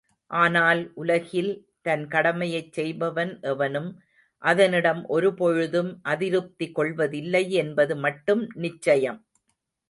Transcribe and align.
ஆனால் 0.31 0.79
உலகில் 0.95 1.49
தன் 1.81 2.05
கடமையைச் 2.07 2.71
செய்பவன் 2.73 3.33
எவனும் 3.43 3.91
அதனிடம் 4.43 5.03
ஒருபொழுதும் 5.09 5.91
அதிருப்தி 6.05 6.69
கொள்வதில்லை 6.71 7.43
என்பது 7.61 7.95
மட்டும் 7.97 8.43
நிச்சயம். 8.57 9.21